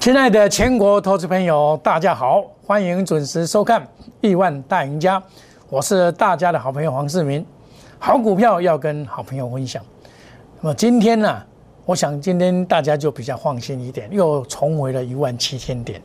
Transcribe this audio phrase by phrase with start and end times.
[0.00, 3.82] 亲爱的全国投资朋友，大家好，欢迎准时收看
[4.22, 5.20] 《亿万大赢家》，
[5.68, 7.44] 我是大家的好朋友黄世明。
[7.98, 9.84] 好股票要跟好朋友分享。
[10.62, 11.42] 那么今天呢，
[11.84, 16.00] 我想今天大家就比较放心一点，又重回了一万七千点。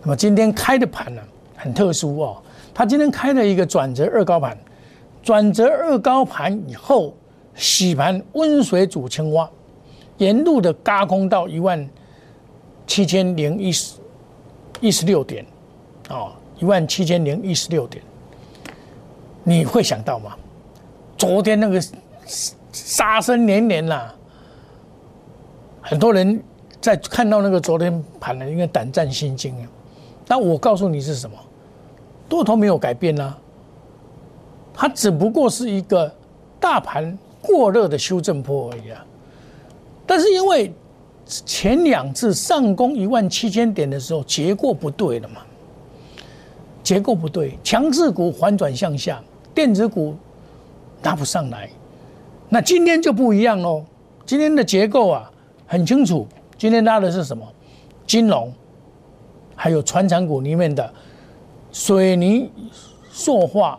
[0.00, 1.20] 那么今天开的盘呢，
[1.54, 4.56] 很特殊哦，它今天开了一个转折二高盘，
[5.22, 7.14] 转折二高盘以后
[7.54, 9.46] 洗盘温水煮青蛙，
[10.16, 11.86] 沿路的嘎空到一万。
[12.86, 13.96] 七千零一十
[14.80, 15.46] 一十六点，
[16.10, 18.02] 哦，一万七千零一十六点，
[19.44, 20.36] 你会想到吗？
[21.16, 21.80] 昨天那个
[22.72, 24.12] 杀声连连呐，
[25.80, 26.42] 很多人
[26.80, 29.68] 在看到那个昨天盘了，应该胆战心惊啊。
[30.26, 31.36] 但我告诉你是什么，
[32.28, 33.34] 多头没有改变呐，
[34.74, 36.12] 它只不过是一个
[36.58, 39.04] 大盘过热的修正波而已啊。
[40.06, 40.72] 但是因为
[41.46, 45.42] 前两次上攻一万七千点的时候，结构不对了嘛？
[46.82, 49.22] 结构不对，强势股反转向下，
[49.54, 50.14] 电子股
[51.02, 51.70] 拉不上来。
[52.48, 53.84] 那今天就不一样喽，
[54.26, 55.30] 今天的结构啊
[55.66, 56.26] 很清楚，
[56.58, 57.46] 今天拉的是什么？
[58.06, 58.52] 金融，
[59.54, 60.92] 还有船产股里面的
[61.72, 62.50] 水泥、
[63.10, 63.78] 塑化、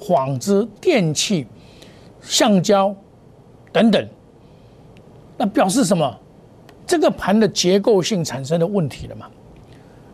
[0.00, 1.46] 纺织、电器、
[2.22, 2.92] 橡胶
[3.70, 4.08] 等等。
[5.36, 6.18] 那表示什么？
[6.90, 9.26] 这个盘的结构性产生的问题了嘛？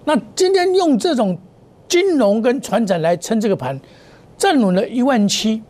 [0.05, 1.35] 那今天用这种
[1.89, 3.81] 金融跟船展来撑这个盘，
[4.37, 5.63] 站稳了一万七，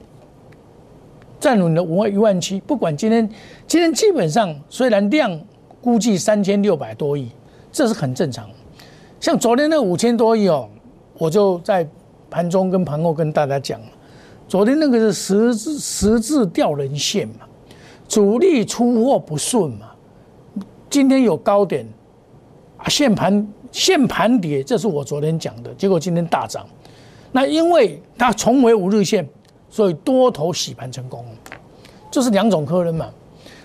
[1.38, 2.60] 站稳了五万一万七。
[2.62, 3.30] 不管今天
[3.68, 5.40] 今天基本上虽然量
[5.80, 7.30] 估计三千六百多亿，
[7.70, 8.50] 这是很正常。
[9.20, 10.68] 像昨天那五千多亿哦，
[11.18, 11.88] 我就在
[12.28, 13.80] 盘中跟盘后跟大家讲
[14.48, 17.46] 昨天那个是十字十字吊人线嘛，
[18.08, 19.92] 主力出货不顺嘛。
[20.88, 21.86] 今天有高点，
[22.76, 25.74] 啊，现盘现盘跌，这是我昨天讲的。
[25.74, 26.66] 结果今天大涨，
[27.32, 29.28] 那因为它重回五日线，
[29.68, 31.24] 所以多头洗盘成功，
[32.10, 33.08] 这是两种可能嘛。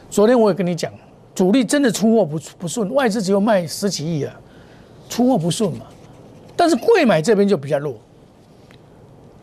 [0.10, 0.92] 昨天我也跟你讲，
[1.34, 4.34] 主力真的出货不不顺，外资只有卖十几亿啊，
[5.08, 5.86] 出货不顺嘛。
[6.58, 7.96] 但是贵买这边就比较弱，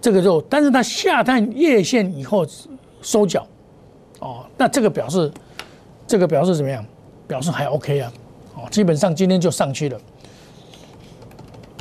[0.00, 2.46] 这个肉，但是它下探月线以后
[3.00, 3.46] 收脚，
[4.18, 5.32] 哦，那这个表示，
[6.06, 6.84] 这个表示怎么样？
[7.28, 8.12] 表示还 OK 啊，
[8.56, 10.00] 哦，基本上今天就上去了，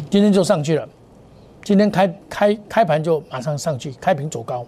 [0.10, 0.88] 今天就上去了，
[1.64, 4.66] 今天开开开盘就马上上去，开平走高，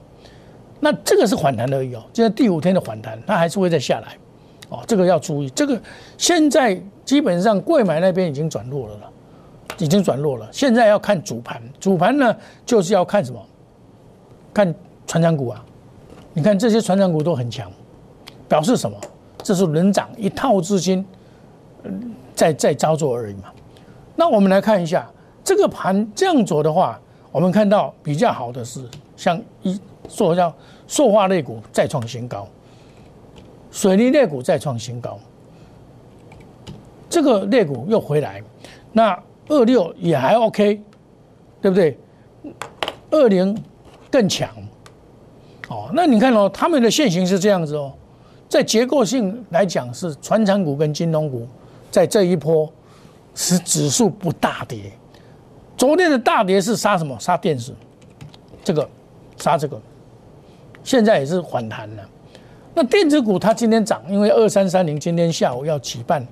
[0.80, 4.18] 那这个是反弹而已哦，今天第五天的反弹，它还是会再下来，
[4.70, 5.80] 哦，这个要注意，这个
[6.18, 9.12] 现在基本上贵买那边已经转弱了了，
[9.78, 12.36] 已经转弱了，现在要看主盘，主盘呢
[12.66, 13.46] 就是要看什么？
[14.54, 14.74] 看
[15.06, 15.64] 船长股啊，
[16.34, 17.72] 你看这些船长股都很强，
[18.48, 18.98] 表示什么？
[19.42, 21.06] 这是轮涨一套资金，
[22.36, 23.46] 在在操作而已嘛。
[24.16, 25.10] 那我们来看一下
[25.44, 27.00] 这个盘这样走的话，
[27.32, 28.84] 我们看到比较好的是
[29.16, 30.54] 像一塑料、
[30.88, 32.48] 塑化类股再创新高，
[33.72, 35.18] 水泥类股再创新高，
[37.10, 38.42] 这个类股又回来，
[38.92, 39.18] 那
[39.48, 40.82] 二六也还 OK，
[41.62, 41.98] 对不对？
[43.12, 43.58] 二零
[44.12, 44.50] 更强，
[45.70, 47.94] 哦，那你看哦，他们的线型是这样子哦。
[48.50, 51.48] 在结构性来讲，是传产股跟金融股
[51.92, 52.68] 在这一波
[53.36, 54.92] 是指数不大跌。
[55.78, 57.16] 昨天的大跌是杀什么？
[57.20, 57.72] 杀电子，
[58.64, 58.90] 这个
[59.38, 59.80] 杀这个，
[60.84, 62.04] 现在也是反弹了。
[62.74, 66.26] 那电子股它今天涨，因为二三三零今天下午要举办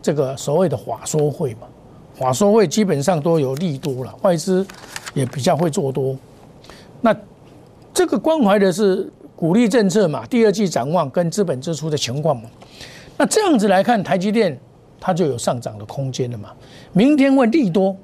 [0.00, 1.68] 这个所谓的法说会嘛，
[2.14, 4.66] 法说会基本上都有利多了，外资
[5.12, 6.16] 也比较会做多。
[7.02, 7.14] 那
[7.92, 9.12] 这个关怀的是。
[9.40, 12.50] 鼓励政策嘛，第二季展望跟资本支出的情况嘛，
[13.16, 14.54] 那这样子来看，台积电
[15.00, 16.50] 它就有上涨的空间了嘛。
[16.92, 17.96] 明天会利多，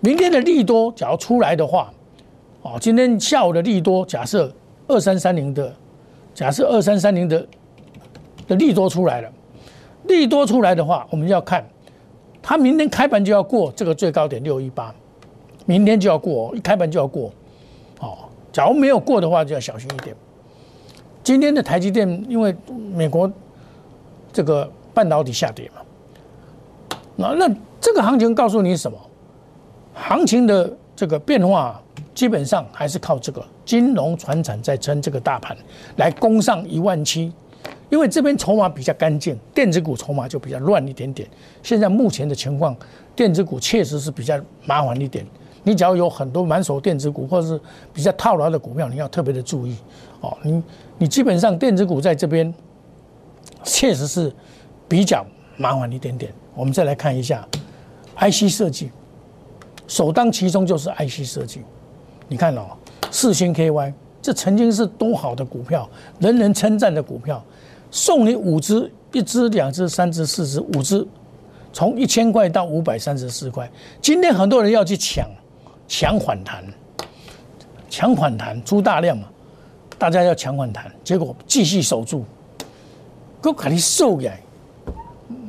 [0.00, 1.92] 明天的利多假如出来的话，
[2.62, 4.52] 哦，今天下午的利多假设
[4.88, 5.72] 二三三零的，
[6.34, 7.46] 假设二三三零的
[8.48, 9.30] 的利多出来了，
[10.08, 11.64] 利多出来的话，我们要看
[12.42, 14.92] 它明天开盘就要过这个最高点六一八，
[15.66, 17.30] 明天就要过，一开盘就要过，
[18.00, 18.18] 哦，
[18.50, 20.16] 假如没有过的话，就要小心一点。
[21.24, 22.54] 今天的台积电，因为
[22.94, 23.28] 美国
[24.30, 28.96] 这个半导体下跌嘛，那那这个行情告诉你什么？
[29.94, 31.80] 行情的这个变化
[32.14, 35.56] 基本上还是靠这个金融、船产在撑这个大盘
[35.96, 37.32] 来攻上一万七，
[37.88, 41.26] 因为这边筹码比较干净，电子股筹码就比较乱一点点。
[41.62, 42.76] 现在目前的情况，
[43.16, 45.24] 电子股确实是比较麻烦一点。
[45.66, 47.58] 你只要有很多满手电子股或者是
[47.92, 49.74] 比较套牢的股票，你要特别的注意
[50.20, 50.36] 哦。
[50.42, 50.62] 你
[50.98, 52.52] 你基本上电子股在这边
[53.62, 54.32] 确实是
[54.88, 55.24] 比较
[55.56, 56.32] 麻烦一点点。
[56.54, 57.46] 我们再来看一下
[58.16, 58.90] IC 设计，
[59.88, 61.62] 首当其冲就是 IC 设计。
[62.28, 62.66] 你看哦，
[63.10, 63.92] 四星 KY，
[64.22, 65.88] 这曾经是多好的股票，
[66.20, 67.44] 人人称赞的股票，
[67.90, 71.06] 送你五只，一只、两只、三只、四只、五只，
[71.72, 73.68] 从一千块到五百三十四块。
[74.00, 75.28] 今天很多人要去抢，
[75.88, 76.64] 抢反弹，
[77.90, 79.28] 抢反弹出大量嘛，
[80.04, 82.26] 大家要抢反弹，结果继续守住，
[83.40, 84.38] 够给你收起来。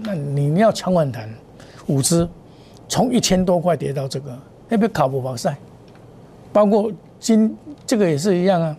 [0.02, 1.30] 那你要抢反弹，
[1.88, 2.26] 五只，
[2.88, 4.32] 从一千多块跌到这个，
[4.70, 5.58] 要不要考不保赛。
[6.54, 7.54] 包括金
[7.86, 8.78] 这个也是一样啊，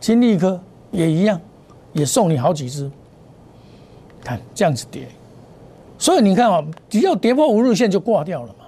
[0.00, 0.58] 金利科
[0.90, 1.38] 也一样，
[1.92, 2.90] 也送你好几只，
[4.22, 5.06] 看这样子跌，
[5.98, 8.64] 所以你看啊，只要跌破五日线就挂掉了嘛，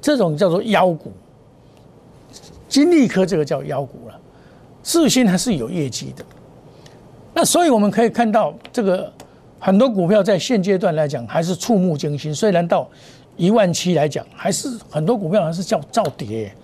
[0.00, 1.12] 这种叫做妖股，
[2.66, 4.18] 金利科这个叫妖股了，
[4.82, 6.24] 四星还是有业绩的，
[7.34, 9.12] 那所以我们可以看到这个
[9.58, 12.88] 很多股票在现阶段来讲还是触目惊心，虽然到。
[13.38, 16.54] 一万七来讲，还是很多股票还是叫照跌，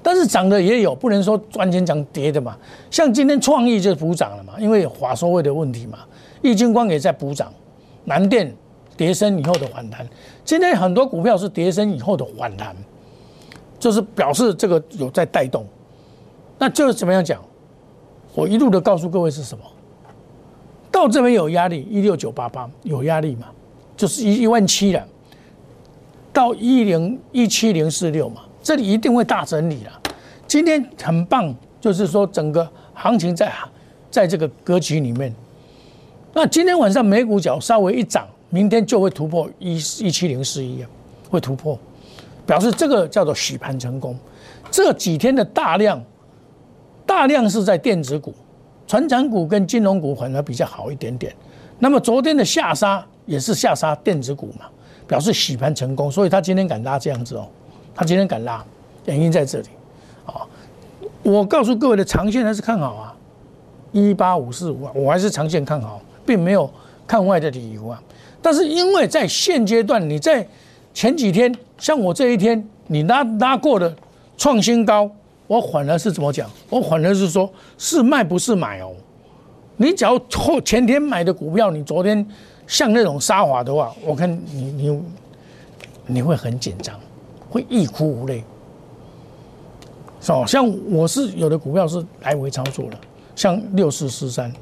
[0.00, 2.56] 但是涨的也有，不能说完全讲跌的嘛。
[2.88, 5.98] 像今天创意就补涨了嘛，因为华收位的问题嘛。
[6.40, 7.52] 易金光也在补涨，
[8.04, 8.54] 南电
[8.96, 10.08] 跌升以后的反弹，
[10.44, 12.76] 今天很多股票是跌升以后的反弹，
[13.80, 15.66] 就是表示这个有在带动。
[16.58, 17.40] 那就是怎么样讲？
[18.34, 19.64] 我一路的告诉各位是什么？
[20.90, 23.46] 到这边有压力，一六九八八有压力嘛？
[23.96, 25.06] 就是一一万七了。
[26.32, 29.92] 到一零一七零四六嘛，这里一定会大整理了。
[30.46, 33.52] 今天很棒，就是说整个行情在
[34.10, 35.34] 在这个格局里面。
[36.32, 40.88] 那今天晚上美股角稍微一涨，明天就会突破一一七零四一啊，
[41.28, 41.76] 会突破，
[42.46, 44.16] 表示这个叫做洗盘成功。
[44.70, 46.00] 这几天的大量
[47.18, 48.32] 大量是在电子股、
[48.86, 51.34] 传产股跟金融股反而比较好一点点。
[51.80, 54.66] 那么昨天的下杀也是下杀电子股嘛。
[55.08, 57.48] 表示洗盘成功，所以他今天敢拉这样子哦，
[57.92, 58.64] 他今天敢拉，
[59.06, 59.68] 原因在这里，
[60.26, 60.46] 啊，
[61.22, 63.16] 我告诉各位的长线还是看好啊，
[63.90, 66.70] 一八五四五啊，我还是长线看好，并没有
[67.04, 68.00] 看坏的理由啊。
[68.40, 70.46] 但是因为在现阶段，你在
[70.94, 73.92] 前几天，像我这一天，你拉拉过的
[74.36, 75.10] 创新高，
[75.48, 76.48] 我反而是怎么讲？
[76.70, 78.92] 我反而是说是卖不是买哦。
[79.76, 82.24] 你只要后前天买的股票，你昨天。
[82.68, 85.02] 像那种杀法的话，我看你你
[86.06, 86.94] 你会很紧张，
[87.48, 88.44] 会欲哭无泪，
[90.20, 90.44] 是吧？
[90.44, 92.98] 像我是有的股票是来回操作的，
[93.34, 94.52] 像六四四三，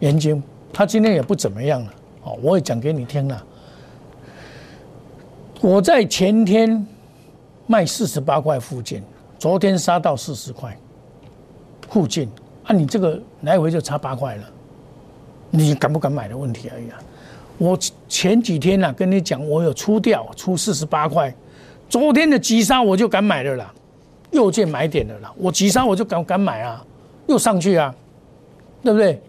[0.00, 0.40] 研究
[0.72, 3.44] 它今天也不怎么样了，哦，我也讲给你听了。
[5.60, 6.86] 我在前天
[7.66, 9.02] 卖四十八块附近，
[9.42, 10.78] 昨天杀到四十块
[11.88, 12.30] 附近，
[12.62, 14.44] 啊，你这个来回就差八块了。
[15.50, 16.98] 你敢不敢买的问题而已啊！
[17.58, 17.76] 我
[18.08, 21.34] 前几天呢跟你讲，我有出掉出四十八块，
[21.88, 23.74] 昨天的急杀我就敢买了啦，
[24.30, 25.32] 又见买点了啦。
[25.36, 26.80] 我急杀我就敢敢买啊，
[27.26, 27.92] 又上去啊，
[28.84, 29.20] 对不对？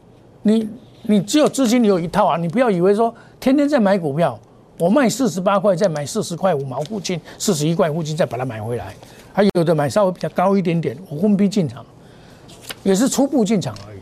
[0.44, 0.70] 你
[1.02, 4.40] 你只有资金你有一套啊，你不要以为说天天在买股票，
[4.78, 8.94] 我卖四十八块再买四十块五毛附近，四十一块附近再把它买回来，
[9.34, 11.84] 还有的买稍微比较高一点点，我分批进场，
[12.84, 14.00] 也是初步进场而已。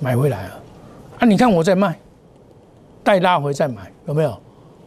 [0.00, 0.58] 买回来啊！
[1.20, 1.96] 啊，你看我在卖，
[3.04, 4.36] 待拉回再买，有没有？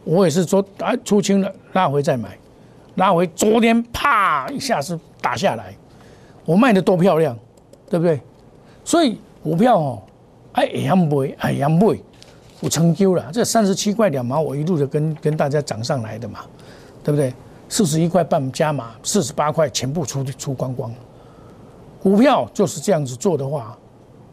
[0.04, 2.36] 我也是说啊，出清了，拉回再买，
[2.96, 5.74] 拉回昨天啪一下子打下来，
[6.44, 7.34] 我卖的多漂亮，
[7.88, 8.20] 对不对？
[8.84, 10.02] 所以股票哦，
[10.52, 11.98] 哎呀买，哎呀买，
[12.60, 13.30] 我成就了。
[13.32, 16.40] 这三十七块两毛，我一路的跟跟大家涨上来的嘛，
[17.02, 17.32] 对不对？
[17.68, 20.92] 四十一块半加码，四十八块全部出出光光。
[22.02, 23.76] 股票就是这样子做的话。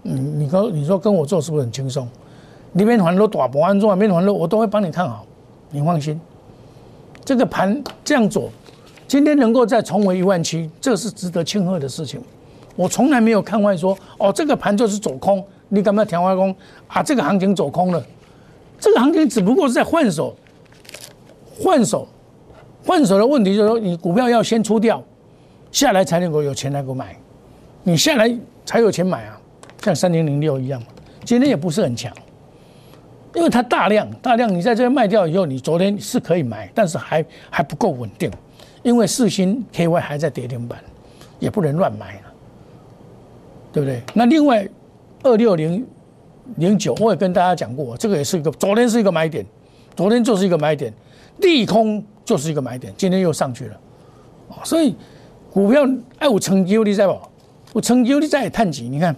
[0.06, 2.06] 你你跟你说跟我做是不是很轻松？
[2.74, 5.26] 里面很多大盘安装，里面很多我都会帮你看好，
[5.72, 6.20] 你放心。
[7.24, 8.50] 这个盘这样做，
[9.08, 12.22] 今天能够再重回一万七，这是值得庆贺的事情。
[12.76, 16.54] 我从来没有看坏说，哦，这个盘就是走空，你敢不敢调化空
[16.88, 17.02] 啊？
[17.02, 18.04] 这个行情走空了，
[18.78, 20.36] 这个行情只不过是在换手，
[21.64, 22.06] 换手，
[22.86, 25.02] 换手的问题就是说，你股票要先出掉，
[25.72, 27.16] 下来才能够有钱来购买，
[27.84, 28.34] 你下来
[28.66, 29.40] 才有钱买啊。
[29.82, 30.82] 像三零零六一样
[31.26, 32.10] 今天也不是很强，
[33.36, 38.32] 因为它大量大量，你在这边卖掉以后，你昨天是可以买，但是还还不够稳定，
[38.82, 40.80] 因为四星 KY 还在跌停板，
[41.40, 42.34] 也不能乱买了，
[43.74, 44.02] 对不对？
[44.14, 44.66] 那另外
[45.22, 45.86] 二六零
[46.56, 49.46] 零九，我也跟大家讲过，这个也是一个昨天是一个买点，
[49.98, 50.94] 昨天就是一个买点，
[51.38, 53.80] 利空就是一个买点，今天又上去了，
[54.64, 54.96] 所以
[55.52, 55.88] 股票
[56.20, 57.20] 哎，我成就你在不？
[57.74, 59.16] 我成就你在探底，你看。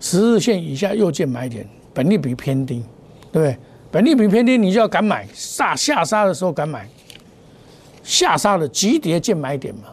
[0.00, 2.84] 十日线以下又见买点，本利比偏低，
[3.32, 3.58] 对不对？
[3.90, 6.88] 本利比偏低，你就要敢买，下下杀的时候敢买，
[8.04, 9.88] 下杀的急跌见买点嘛，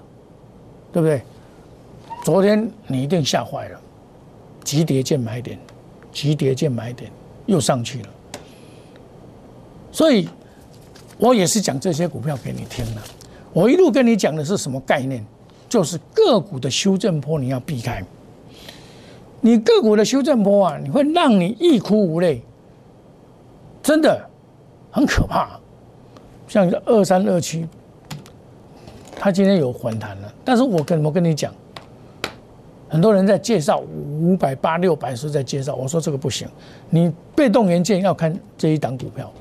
[0.93, 1.23] 对不对？
[2.23, 3.81] 昨天你一定吓坏了，
[4.63, 5.57] 急跌见买点，
[6.11, 7.11] 急跌见买点
[7.47, 8.09] 又上去了，
[9.91, 10.29] 所以
[11.17, 13.01] 我也是讲这些股票给你听的。
[13.53, 15.23] 我一路跟你讲的是什么概念？
[15.67, 18.03] 就是个股的修正波你要避开，
[19.41, 22.41] 你个股的修正波啊，你会让你欲哭无泪。
[23.81, 24.19] 真的
[24.91, 25.59] 很可怕，
[26.47, 27.67] 像二三二七，
[29.15, 31.53] 它今天有反弹了，但是我跟我跟你讲，
[32.87, 36.47] 很多人在介绍五百八六百是在介绍，我说这个不行，
[36.89, 39.31] 你被动元件要看这一档股票，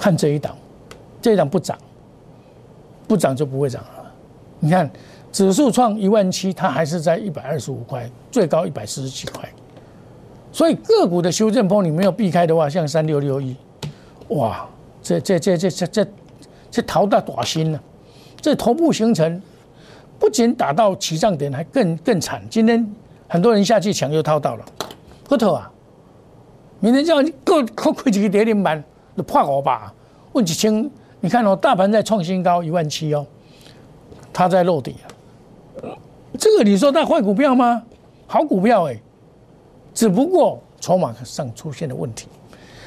[0.00, 0.56] 看这一档，
[1.20, 1.76] 这一档不涨，
[3.06, 4.12] 不涨就不会涨了。
[4.58, 4.90] 你看
[5.30, 9.46] 指数创一万七，它还是在一百二十五块，最高一百四十几块。
[10.50, 13.54] 所以个股的修正波你没有避开的话，像三六六一，
[14.28, 14.66] 哇，
[15.02, 16.06] 这这这这这这
[16.70, 17.80] 这逃到短心了，
[18.40, 19.40] 这头部形成，
[20.18, 22.42] 不仅打到起涨点，还更更惨。
[22.48, 22.90] 今天
[23.28, 24.64] 很多人下去抢，又套到了，
[25.24, 25.70] 不头啊！
[26.80, 28.82] 明天叫你各各亏几个跌停板，
[29.22, 29.92] 破我吧？
[30.32, 30.90] 问几千？
[31.20, 33.26] 你看哦，大盘在创新高一万七哦，
[34.32, 35.98] 它在落底了。
[36.38, 37.82] 这个你说它坏股票吗？
[38.26, 38.98] 好股票哎。
[39.92, 42.28] 只不过筹码上出现了问题，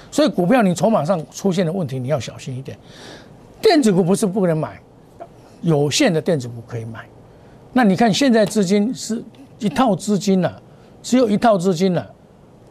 [0.09, 2.77] 所以股票你筹码上出现的问题，你要小心一点。
[3.61, 4.79] 电子股不是不能买，
[5.61, 7.05] 有限的电子股可以买。
[7.73, 9.21] 那你看现在资金是
[9.59, 10.61] 一套资金了，
[11.03, 12.09] 只有一套资金了，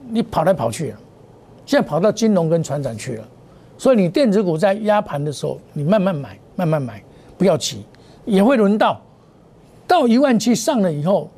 [0.08, 0.98] 你跑来跑去了，
[1.66, 3.28] 现在跑到金融跟船长去了。
[3.82, 7.02] 所以你电子股在压盘的时候，你慢慢买，慢慢买，
[7.36, 7.84] 不要急，
[8.24, 9.00] 也会轮到
[9.88, 11.28] 到一万七上了以后，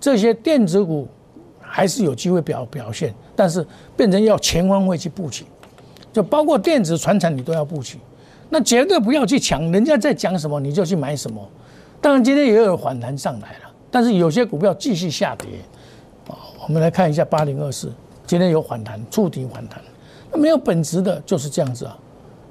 [0.00, 1.06] 这些电子股。
[1.76, 5.44] 还是有机会表表现，但是变成要全方位去布局，
[6.12, 7.98] 就包括电子、船产你都要布局，
[8.48, 11.44] 那绝对不要去抢人家在讲什么你就去买什么。
[12.00, 15.48] 当然今天也有反弹上来了，但是有些股票继续下跌
[16.28, 16.38] 啊。
[16.68, 17.92] 我们来看一下八零二四，
[18.24, 19.82] 今天有反弹，触底反弹。
[20.34, 21.96] 那没有本质的就是这样子啊，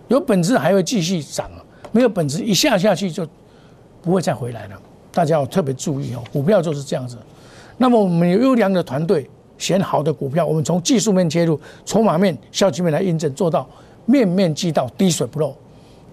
[0.07, 1.59] 有本质还会继续涨啊，
[1.91, 3.27] 没有本质一下下去就
[4.01, 4.81] 不会再回来了。
[5.11, 7.17] 大家要特别注意哦，股票就是这样子。
[7.77, 13.67] 那么我们有优良的团队，选好的股票，我们从技术面切入，筹码面、消息面来印证，做到
[14.05, 15.53] 面面俱到，滴水不漏。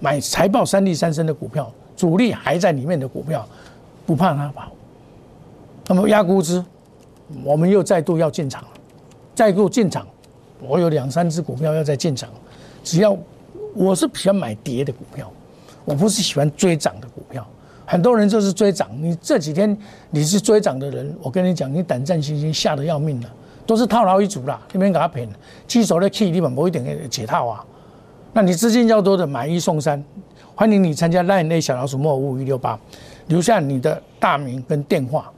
[0.01, 3.47] 买财报三利三升的股票，主力还在里面的股票，
[4.05, 4.73] 不怕它跑。
[5.87, 6.65] 那么压估值，
[7.45, 8.69] 我们又再度要进场了，
[9.35, 10.07] 再度进场，
[10.67, 12.29] 我有两三只股票要再进场。
[12.83, 13.17] 只要
[13.75, 15.31] 我是喜欢买跌的股票，
[15.85, 17.47] 我不是喜欢追涨的股票。
[17.87, 19.77] 很多人就是追涨，你这几天
[20.11, 23.29] 你是追涨的人，我跟你讲，你胆战心惊，吓得要命了，
[23.67, 25.35] 都是套牢一族啦，你别给他骗了。
[25.67, 27.65] 基手的 key 你本不一点解套啊，
[28.33, 30.03] 那你资金较多的买一送三，
[30.55, 32.79] 欢迎你参加 line A 小老鼠莫五五一六八，
[33.27, 35.29] 留下你的大名跟电话，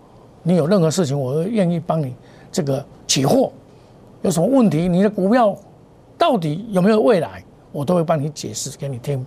[0.42, 2.14] 你有任何事情，我愿意帮你
[2.50, 3.50] 这个解惑，
[4.22, 5.56] 有什么问题，你的股票
[6.16, 9.24] 到底有没有未来，我都会帮你解释给你听。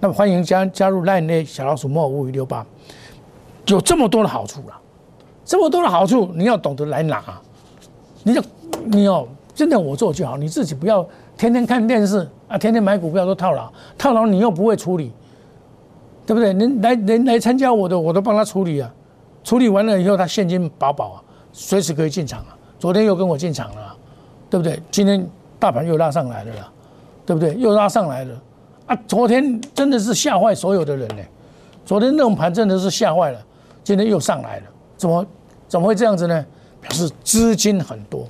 [0.00, 2.64] 那么欢迎加加入 Line 的小老鼠莫五五六八，
[3.66, 4.78] 有这么多的好处了，
[5.44, 7.22] 这么多的好处，你要懂得来拿，
[8.22, 8.42] 你要
[8.84, 11.06] 你要真的我做就好，你自己不要
[11.38, 15.10] 天天看电视啊，天天买股票都套牢，套牢你又不会处理，
[16.26, 16.52] 对不对？
[16.52, 18.92] 您来人来参加我的，我都帮他处理啊，
[19.42, 22.58] 处理完了以后他现金饱饱啊，随时可以进场啊。
[22.78, 23.93] 昨天又跟我进场了，
[24.54, 24.80] 对不对？
[24.88, 26.70] 今天大盘又拉上来了啦，
[27.26, 27.56] 对不对？
[27.56, 28.42] 又拉上来了。
[28.86, 31.22] 啊，昨天真的是吓坏所有的人呢。
[31.84, 33.44] 昨天那种盘真的是吓坏了，
[33.82, 35.26] 今天又上来了，怎么
[35.66, 36.46] 怎么会这样子呢？
[36.80, 38.28] 表示资金很多，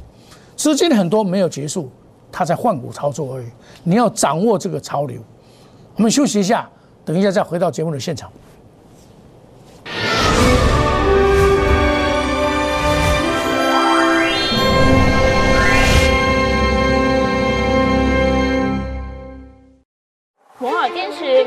[0.57, 1.91] 资金很多没有结束，
[2.33, 3.47] 他在换股操作而已。
[3.83, 5.21] 你要掌握这个潮流。
[5.97, 6.67] 我们休息一下，
[7.05, 8.33] 等一下再回到节目的现场。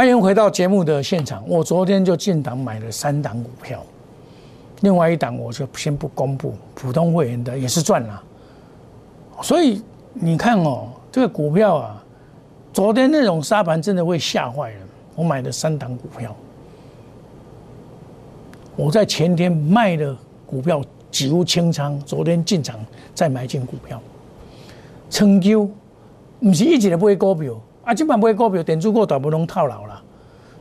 [0.00, 1.46] 欢迎回到节目的现场。
[1.46, 3.84] 我昨天就进档买了三档股票，
[4.80, 8.22] 另外一档我就先不公布，普通会员的也是赚了。
[9.42, 9.82] 所以
[10.14, 12.02] 你看哦，这个股票啊，
[12.72, 14.80] 昨天那种沙盘真的会吓坏人。
[15.16, 16.34] 我买的三档股票，
[18.76, 20.16] 我在前天卖的
[20.46, 22.80] 股票几乎清仓，昨天进场
[23.14, 24.00] 再买进股票，
[25.10, 25.68] 成就
[26.40, 27.54] 不是一直的买股票。
[27.90, 30.00] 啊，今晚买股票，点足够大不能套牢了。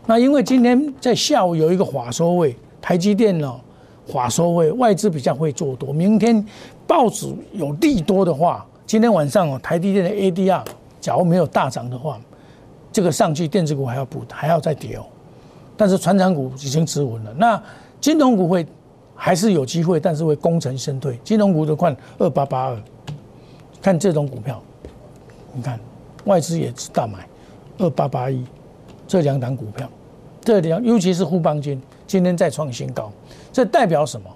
[0.08, 3.60] 那因为今天在下午有一个法收位，台积电哦，
[4.08, 5.94] 法收位外资比较会做多。
[5.94, 6.44] 明天
[6.88, 10.64] 报纸有利多的话，今天晚上哦，台积电的 ADR
[11.00, 12.20] 假如没有大涨的话，
[12.92, 15.06] 这个上去电子股还要补，还要再跌哦。
[15.78, 17.32] 但是船长股已经止稳了。
[17.38, 17.62] 那
[18.02, 18.66] 金融股会
[19.14, 21.20] 还是有机会，但是会功成身退。
[21.24, 22.82] 金融股的看二八八二，
[23.84, 24.60] 看这种股票，
[25.54, 25.80] 你看。
[26.30, 27.28] 外资也是大买，
[27.80, 28.46] 二八八一
[29.08, 29.90] 这两档股票，
[30.42, 33.12] 这两尤其是富邦金今天再创新高，
[33.52, 34.30] 这代表什么？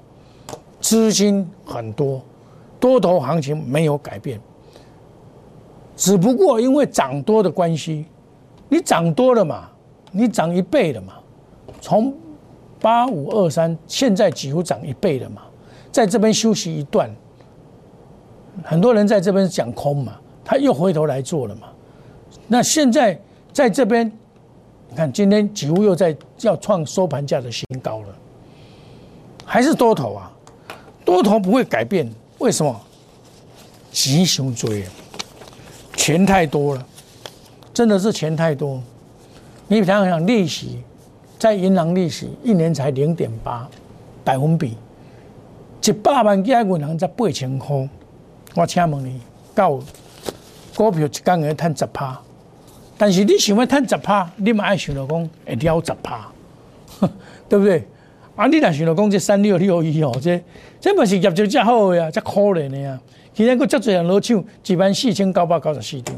[0.81, 2.19] 资金很多，
[2.79, 4.39] 多头行情没有改变，
[5.95, 8.05] 只不过因为涨多的关系，
[8.67, 9.69] 你涨多了嘛，
[10.11, 11.13] 你涨一倍了嘛，
[11.79, 12.11] 从
[12.81, 15.43] 八五二三现在几乎涨一倍了嘛，
[15.91, 17.09] 在这边休息一段，
[18.63, 21.69] 很多人在这边讲空嘛，他又回头来做了嘛。
[22.47, 23.19] 那现在
[23.51, 24.11] 在这边，
[24.89, 28.07] 你看今天几乎又在要创收盘价的新高了，
[29.45, 30.31] 还是多头啊？
[31.05, 32.79] 多头不会改变，为什么？
[33.91, 34.85] 急熊追，
[35.95, 36.87] 钱太多了，
[37.73, 38.81] 真的是钱太多。
[39.67, 40.81] 你想想，利息
[41.37, 43.67] 在银行利息一年才零点八
[44.23, 44.77] 百分比，
[45.83, 47.87] 一百万家银行才八千块。
[48.55, 49.21] 我请问你，
[49.53, 49.79] 到
[50.75, 52.19] 股票一天会赚十趴？
[52.97, 56.31] 但是你想要赚十趴，你嘛爱想着讲会了十趴，
[57.49, 57.83] 对不对？
[58.35, 60.41] 啊，你若想到讲这三六六一哦，这
[60.79, 62.99] 这嘛是业绩真好呀，真可怜的呀。
[63.33, 66.15] 今天佫足侪人落手，一万四千九百九十四张，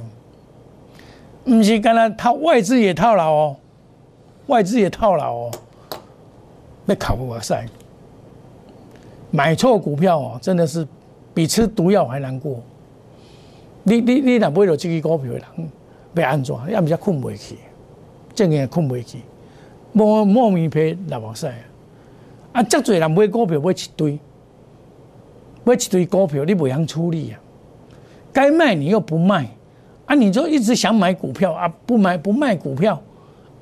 [1.45, 3.55] 毋是干那套外资也套牢哦，
[4.47, 5.51] 外资也套牢哦，
[6.85, 7.65] 要考不过赛。
[9.31, 10.87] 买错股票哦，真的是
[11.33, 12.61] 比吃毒药还难过。
[13.83, 15.45] 你你你若买到这支股票的人。
[16.21, 16.55] 要安怎？
[16.69, 17.55] 要毋是困袂去，
[18.33, 19.19] 正经困袂去，
[19.91, 21.51] 莫莫名皮流目屎
[22.51, 22.63] 啊！
[22.63, 24.19] 遮侪人买股票买一堆，
[25.63, 27.39] 买一堆股票，你袂晓处理啊？
[28.31, 29.47] 该卖你又不卖
[30.05, 30.15] 啊？
[30.15, 31.67] 你就一直想买股票啊？
[31.85, 33.01] 不买不卖股票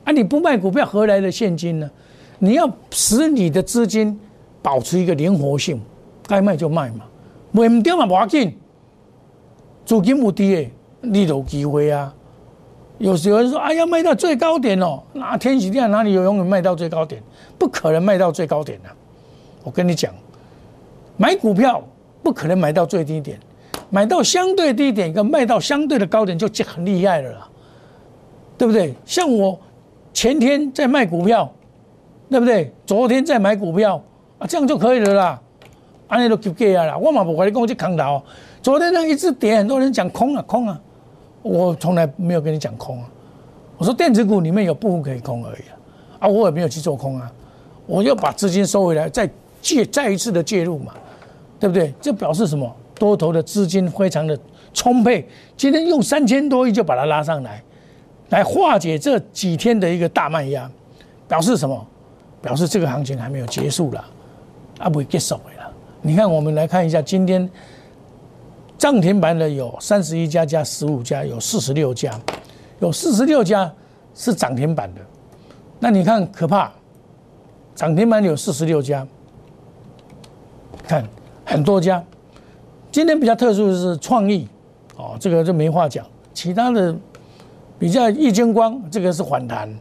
[0.03, 0.11] 啊？
[0.11, 1.89] 你不卖股票何来的现金呢？
[2.39, 4.19] 你要使你的资金
[4.61, 5.81] 保持一个灵活性，
[6.27, 7.05] 该卖就卖嘛，
[7.51, 8.55] 卖唔掉嘛无要紧，
[9.85, 12.13] 资金有低诶，你有机会啊！
[12.99, 17.21] 有有人说：“哎呀，卖到最高点哦，那天喜店哪里有永远卖到最高点？
[17.58, 18.89] 不可能卖到最高点的。
[19.63, 20.13] 我跟你讲，
[21.17, 21.84] 买股票
[22.21, 23.39] 不可能买到最低点，
[23.89, 27.49] 买到相对低点跟卖到相对的高点就很厉害了啦，
[28.58, 28.93] 对不对？
[29.06, 29.60] 像我
[30.13, 31.51] 前天在卖股票，
[32.29, 32.71] 对不对？
[32.86, 34.01] 昨天在买股票
[34.38, 35.41] 啊，这样就可以了啦。
[36.08, 38.21] 安尼都就给啊啦，我嘛不跟你讲这空头。
[38.62, 40.79] 昨天那一次跌，很多人讲空啊，空啊。”
[41.43, 43.10] 我从来没有跟你讲空啊，
[43.77, 45.62] 我说电子股里面有部分可以空而已
[46.17, 47.32] 啊，啊，我也没有去做空啊，
[47.86, 49.29] 我要把资金收回来，再
[49.62, 50.93] 介再一次的介入嘛，
[51.60, 51.93] 对不对？
[51.99, 52.73] 这表示什么？
[52.95, 54.39] 多头的资金非常的
[54.73, 55.27] 充沛，
[55.58, 57.62] 今天用三千多亿就把它拉上来，
[58.29, 60.71] 来化解这几天的一个大卖压，
[61.27, 61.86] 表示什么？
[62.41, 64.06] 表示这个行情还没有结束了，
[64.79, 65.73] 啊，不会结束了。
[66.01, 67.49] 你看，我们来看一下今天。
[68.83, 72.19] 涨停板的有三十一家加十五家，有四十六家，
[72.81, 73.73] 有四十六家
[74.13, 74.99] 是涨停板的。
[75.79, 76.69] 那你看可怕，
[77.73, 79.07] 涨停板有四十六家，
[80.85, 81.07] 看
[81.45, 82.03] 很多家。
[82.91, 84.49] 今天比较特殊的是创意，
[84.97, 86.05] 哦，这个就没话讲。
[86.33, 86.93] 其他的
[87.79, 89.73] 比较易晶光，这个是反弹，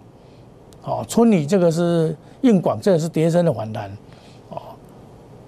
[0.84, 3.90] 哦，春里这个是硬广，这个是叠升的反弹，
[4.50, 4.62] 哦，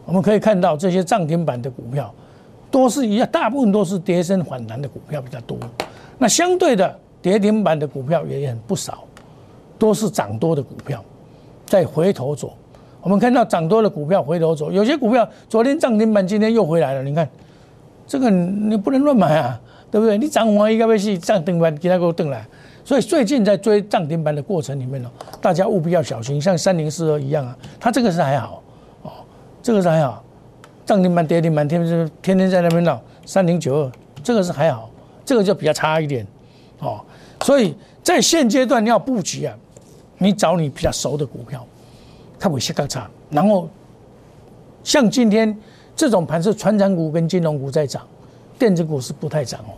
[0.07, 2.13] 我们可以看到这些涨停板的股票。
[2.75, 5.57] 都是一样，大部分都是跌升反弹的股票比较多。
[6.19, 9.05] 那相对的跌停板的股票也很不少，
[9.79, 11.01] 都是涨多的股票
[11.65, 12.53] 再回头走。
[13.01, 17.03] 我们看到涨多的股票回头走，有些股票昨天涨停板，今天又回来了。
[17.05, 17.29] 你看
[18.09, 20.19] 这个你不能乱买啊，对不对？
[20.19, 22.45] 你涨完一个月是涨停板，其他给我等来。
[22.85, 25.09] 所以最近在追涨停板的过程里面呢，
[25.41, 28.61] 大家务必要小心，像三零四二一样啊，它这个是还好
[29.03, 29.13] 哦，
[29.63, 30.25] 这个是还好，
[30.87, 33.93] 涨停板跌停板天天天天在那边闹，三零九二
[34.23, 34.91] 这个是还好，
[35.25, 36.27] 这个就比较差一点
[36.81, 37.01] 哦。
[37.43, 39.57] 所以在现阶段你要布局啊，
[40.19, 41.67] 你找你比较熟的股票，
[42.39, 43.69] 它会先更差，然后
[44.83, 45.57] 像今天
[45.97, 48.07] 这种盘是船长股跟金融股在涨，
[48.59, 49.73] 电子股是不太涨哦。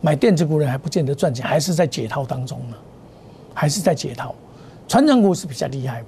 [0.00, 2.76] 买电子股人还不见得赚钱，还是在解套当中呢，
[3.54, 4.34] 还是在解套。
[4.86, 6.04] 船长股是比较厉害，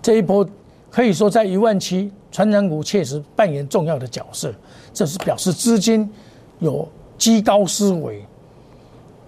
[0.00, 0.48] 这一波
[0.90, 4.52] 可以说在一万七，船长股确实扮演重要的角色，
[4.92, 6.10] 这是表示资金
[6.58, 8.24] 有积高思维，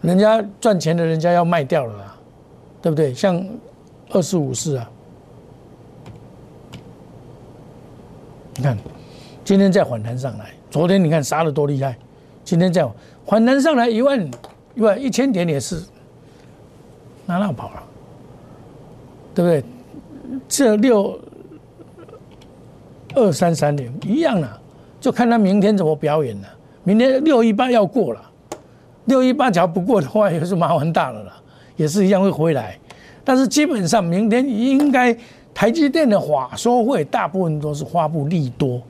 [0.01, 2.17] 人家赚钱的人家要卖掉了啦，
[2.83, 3.15] 对不对？
[3.15, 3.47] 像
[4.11, 4.91] 二四五四啊，
[8.57, 8.77] 你看
[9.45, 11.97] 今天再反弹上来，昨天你看杀的多厉害，
[12.43, 12.89] 今天再。
[13.27, 14.31] 反弹上来一万
[14.75, 15.83] 一万一千点也是，
[17.25, 17.83] 哪那跑了，
[19.35, 19.65] 对不对？
[20.47, 21.19] 这六
[23.15, 24.59] 二三三零一样啊，
[25.01, 26.49] 就看他明天怎么表演了。
[26.83, 28.21] 明天六一八要过了，
[29.07, 31.33] 六一八只要不过的话，也是麻烦大了啦，
[31.77, 32.79] 也是一样会回来。
[33.25, 35.17] 但是基本上明天应该
[35.55, 38.83] 台积电的话说会大部分都是发布利多，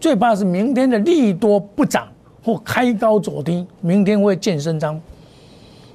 [0.00, 2.08] 最怕是明天的利多不涨。
[2.44, 5.00] 或开高走低，明天会见升张。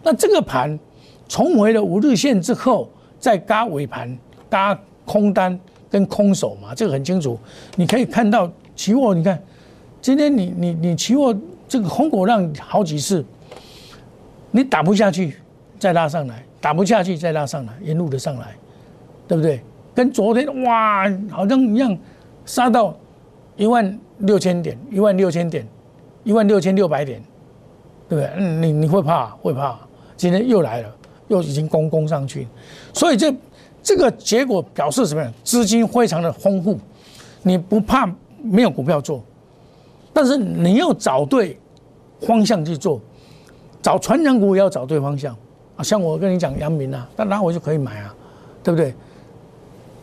[0.03, 0.77] 那这个盘
[1.25, 4.17] 重回了五日线之后，再嘎尾盘，
[4.49, 5.57] 嘎空单
[5.91, 7.37] 跟空手嘛，这个很清楚。
[7.75, 9.39] 你可以看到期货，你看
[10.01, 11.35] 今天你你你期货
[11.67, 13.23] 这个空口浪好几次，
[14.49, 15.35] 你打不下去
[15.77, 18.55] 再拉上来，打不下去再拉上来，沿路的上来，
[19.27, 19.61] 对不对？
[19.93, 21.95] 跟昨天哇，好像一样
[22.45, 22.97] 杀到
[23.57, 25.67] 一万六千点，一万六千点。
[26.23, 27.19] 一万六千六百点，
[28.07, 28.31] 对不对？
[28.37, 29.29] 嗯，你你会怕？
[29.41, 29.75] 会怕？
[30.15, 30.95] 今天又来了，
[31.29, 32.47] 又已经攻攻上去，
[32.93, 33.33] 所以这
[33.83, 35.33] 这个结果表示什么？
[35.43, 36.77] 资金非常的丰富，
[37.41, 38.07] 你不怕
[38.43, 39.23] 没有股票做，
[40.13, 41.59] 但是你要找对
[42.21, 43.01] 方向去做，
[43.81, 45.35] 找传长股也要找对方向
[45.75, 45.83] 啊。
[45.83, 48.15] 像我跟你讲阳明啊，那拿回就可以买啊，
[48.63, 48.93] 对不对？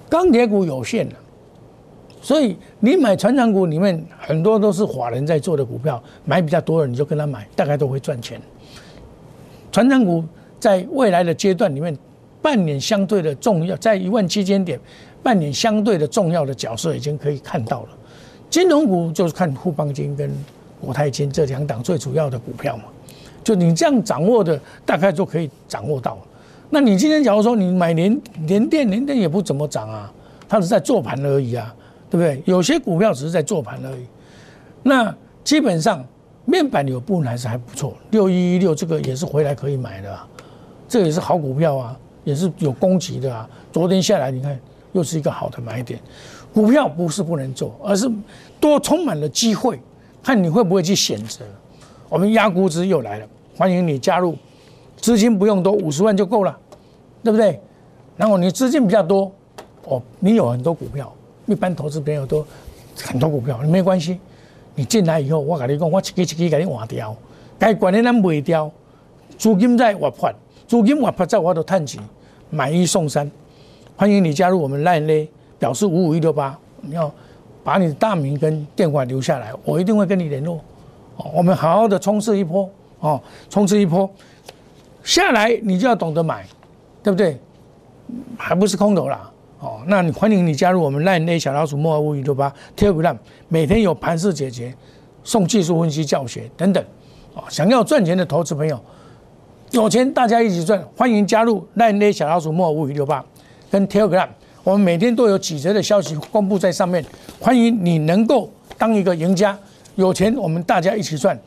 [0.08, 1.14] 钢铁股有限的。
[2.20, 8.40] 所以你买船长股里面很多都是法人在做的股票，买比较多的你就跟他买，大概都会赚钱。
[9.70, 10.24] 船长股
[10.58, 11.96] 在未来的阶段里面
[12.48, 14.80] 扮演相对的重要，在一万七千点
[15.22, 17.88] 扮演相对的重要的角色，已经可以看到了。
[18.48, 20.32] 金融股就是看富邦金跟
[20.80, 22.84] 国泰金这两档最主要的股票嘛，
[23.44, 26.16] 就你这样掌握的，大概就可以掌握到。
[26.70, 30.10] 那你今天假如说你买联联电，联电也不怎么涨啊，
[30.48, 31.74] 它是在做盘而已啊。
[32.10, 32.42] 对不对？
[32.46, 34.06] 有些股票只是在做盘而已。
[34.82, 36.02] 那基本上
[36.46, 40.18] 面板有部分还是还不错，六一一六这个也是回来可以买的，
[40.88, 43.48] 这也是好股票啊，也是有供给的啊。
[43.72, 44.58] 昨天下来，你看
[44.92, 46.00] 又是一个好的买点。
[46.52, 48.10] 股票不是不能做，而是
[48.58, 49.78] 多充满了机会，
[50.22, 51.44] 看你会不会去选择。
[52.08, 53.26] 我们压估值又来了，
[53.56, 54.34] 欢迎你加入，
[54.96, 56.58] 资金不用多，五十万就够了，
[57.22, 57.60] 对不对？
[58.16, 59.30] 然后你资金比较多，
[59.84, 61.12] 哦，你有很多股票。
[61.46, 62.44] 一般投资朋友都
[62.96, 64.18] 很多股票，没关系。
[64.74, 67.14] 你进来以后，我跟你讲，我一支一支给你换掉，
[67.58, 68.70] 该管的咱卖掉，
[69.36, 70.32] 资金再活发，
[70.68, 71.98] 资金活发在我都探钱，
[72.50, 73.28] 买一送三。
[73.96, 75.26] 欢迎你加入我们 Line
[75.58, 77.10] 表示五五一六八，你要
[77.64, 80.56] 把你的大名跟电话留下来，我一定会跟你联络。
[81.16, 82.68] 哦，我们好好的冲刺一波
[83.00, 84.08] 哦，冲刺一波
[85.02, 86.46] 下来，你就要懂得买，
[87.02, 87.40] 对不对？
[88.36, 89.30] 还不是空头啦。
[89.60, 94.74] 哦，那你欢迎你加入我们 Line A 小老鼠莫尔五一六八 t e l e 每天有盘式解决、
[95.24, 96.84] 送技术分析教学等等。
[97.34, 98.78] 哦，想要赚钱的投资朋友，
[99.72, 103.22] 有钱大家一起赚，欢迎加入 Line A 小老鼠莫尔五六八
[103.70, 104.28] 跟 Telegram，
[104.64, 107.04] 我们每天都有几则的消息公布在上面，
[107.38, 109.56] 欢迎你能够当一个赢家，
[109.96, 111.38] 有钱我们大家一起赚，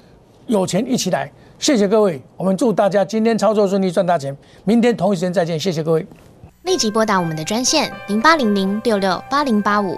[0.46, 6.06] 有钱一起来，谢谢各位，我们祝大家今天操作顺利赚大钱，明天同一时间再见，谢谢各位。
[6.64, 9.98] 立即拨打我们的专线零八零零六六八零八五。